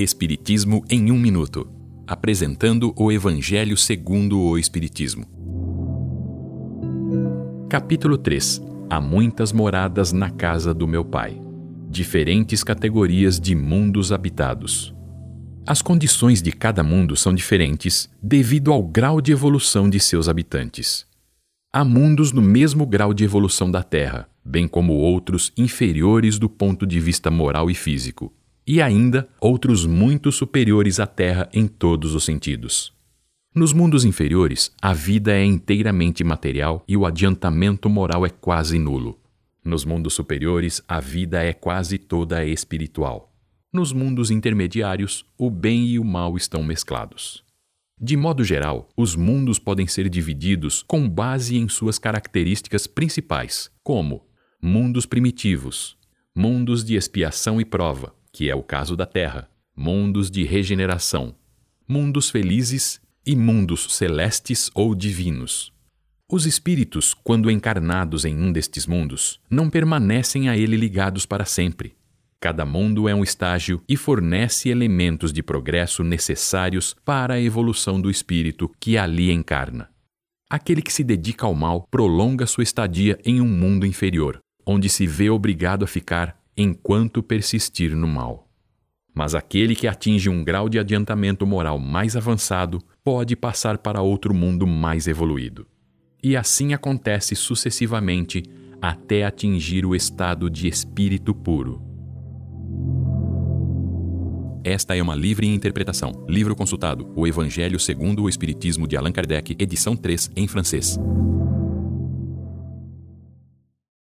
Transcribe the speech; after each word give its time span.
Espiritismo 0.00 0.84
em 0.88 1.10
um 1.10 1.18
minuto, 1.18 1.68
apresentando 2.06 2.94
o 2.96 3.10
Evangelho 3.10 3.76
segundo 3.76 4.38
o 4.40 4.56
Espiritismo. 4.56 5.26
Capítulo 7.68 8.16
3. 8.16 8.62
Há 8.88 9.00
muitas 9.00 9.52
moradas 9.52 10.12
na 10.12 10.30
casa 10.30 10.72
do 10.72 10.86
meu 10.86 11.04
Pai. 11.04 11.42
Diferentes 11.90 12.62
categorias 12.62 13.40
de 13.40 13.56
mundos 13.56 14.12
habitados. 14.12 14.94
As 15.66 15.82
condições 15.82 16.40
de 16.40 16.52
cada 16.52 16.84
mundo 16.84 17.16
são 17.16 17.34
diferentes 17.34 18.08
devido 18.22 18.72
ao 18.72 18.84
grau 18.84 19.20
de 19.20 19.32
evolução 19.32 19.90
de 19.90 19.98
seus 19.98 20.28
habitantes. 20.28 21.08
Há 21.72 21.84
mundos 21.84 22.30
no 22.30 22.40
mesmo 22.40 22.86
grau 22.86 23.12
de 23.12 23.24
evolução 23.24 23.68
da 23.68 23.82
Terra, 23.82 24.28
bem 24.44 24.68
como 24.68 24.92
outros 24.92 25.52
inferiores 25.56 26.38
do 26.38 26.48
ponto 26.48 26.86
de 26.86 27.00
vista 27.00 27.32
moral 27.32 27.68
e 27.68 27.74
físico, 27.74 28.32
e 28.68 28.82
ainda 28.82 29.26
outros 29.40 29.86
muito 29.86 30.30
superiores 30.30 31.00
à 31.00 31.06
Terra 31.06 31.48
em 31.54 31.66
todos 31.66 32.14
os 32.14 32.22
sentidos. 32.22 32.92
Nos 33.54 33.72
mundos 33.72 34.04
inferiores, 34.04 34.70
a 34.82 34.92
vida 34.92 35.32
é 35.32 35.42
inteiramente 35.42 36.22
material 36.22 36.84
e 36.86 36.94
o 36.94 37.06
adiantamento 37.06 37.88
moral 37.88 38.26
é 38.26 38.28
quase 38.28 38.78
nulo. 38.78 39.18
Nos 39.64 39.86
mundos 39.86 40.12
superiores, 40.12 40.82
a 40.86 41.00
vida 41.00 41.42
é 41.42 41.54
quase 41.54 41.96
toda 41.96 42.44
espiritual. 42.44 43.32
Nos 43.72 43.90
mundos 43.90 44.30
intermediários, 44.30 45.24
o 45.38 45.50
bem 45.50 45.86
e 45.86 45.98
o 45.98 46.04
mal 46.04 46.36
estão 46.36 46.62
mesclados. 46.62 47.42
De 47.98 48.18
modo 48.18 48.44
geral, 48.44 48.90
os 48.94 49.16
mundos 49.16 49.58
podem 49.58 49.86
ser 49.86 50.10
divididos 50.10 50.82
com 50.82 51.08
base 51.08 51.56
em 51.56 51.70
suas 51.70 51.98
características 51.98 52.86
principais, 52.86 53.70
como 53.82 54.26
mundos 54.62 55.06
primitivos, 55.06 55.96
mundos 56.34 56.84
de 56.84 56.94
expiação 56.94 57.60
e 57.60 57.64
prova, 57.64 58.14
que 58.32 58.50
é 58.50 58.54
o 58.54 58.62
caso 58.62 58.96
da 58.96 59.06
Terra, 59.06 59.48
mundos 59.76 60.30
de 60.30 60.44
regeneração, 60.44 61.34
mundos 61.86 62.30
felizes 62.30 63.00
e 63.24 63.36
mundos 63.36 63.94
celestes 63.94 64.70
ou 64.74 64.94
divinos. 64.94 65.72
Os 66.30 66.44
espíritos, 66.44 67.14
quando 67.14 67.50
encarnados 67.50 68.24
em 68.24 68.36
um 68.36 68.52
destes 68.52 68.86
mundos, 68.86 69.40
não 69.48 69.70
permanecem 69.70 70.48
a 70.48 70.56
ele 70.56 70.76
ligados 70.76 71.24
para 71.24 71.46
sempre. 71.46 71.96
Cada 72.40 72.66
mundo 72.66 73.08
é 73.08 73.14
um 73.14 73.24
estágio 73.24 73.82
e 73.88 73.96
fornece 73.96 74.68
elementos 74.68 75.32
de 75.32 75.42
progresso 75.42 76.04
necessários 76.04 76.94
para 77.04 77.34
a 77.34 77.40
evolução 77.40 78.00
do 78.00 78.10
espírito 78.10 78.70
que 78.78 78.98
ali 78.98 79.32
encarna. 79.32 79.88
Aquele 80.50 80.80
que 80.80 80.92
se 80.92 81.02
dedica 81.02 81.46
ao 81.46 81.54
mal 81.54 81.86
prolonga 81.90 82.46
sua 82.46 82.62
estadia 82.62 83.18
em 83.24 83.40
um 83.40 83.48
mundo 83.48 83.84
inferior, 83.84 84.38
onde 84.64 84.88
se 84.88 85.06
vê 85.06 85.30
obrigado 85.30 85.82
a 85.82 85.88
ficar 85.88 86.37
enquanto 86.58 87.22
persistir 87.22 87.94
no 87.94 88.08
mal. 88.08 88.48
Mas 89.14 89.34
aquele 89.34 89.76
que 89.76 89.86
atinge 89.86 90.28
um 90.28 90.42
grau 90.42 90.68
de 90.68 90.78
adiantamento 90.78 91.46
moral 91.46 91.78
mais 91.78 92.16
avançado 92.16 92.80
pode 93.04 93.36
passar 93.36 93.78
para 93.78 94.02
outro 94.02 94.34
mundo 94.34 94.66
mais 94.66 95.06
evoluído. 95.06 95.66
E 96.22 96.36
assim 96.36 96.74
acontece 96.74 97.36
sucessivamente 97.36 98.42
até 98.82 99.24
atingir 99.24 99.86
o 99.86 99.94
estado 99.94 100.50
de 100.50 100.66
espírito 100.66 101.32
puro. 101.32 101.80
Esta 104.64 104.96
é 104.96 105.02
uma 105.02 105.14
livre 105.14 105.46
interpretação. 105.46 106.26
Livro 106.28 106.54
consultado: 106.56 107.10
O 107.14 107.26
Evangelho 107.26 107.78
segundo 107.78 108.24
o 108.24 108.28
Espiritismo 108.28 108.86
de 108.86 108.96
Allan 108.96 109.12
Kardec, 109.12 109.56
edição 109.58 109.96
3, 109.96 110.32
em 110.36 110.48
francês. 110.48 110.98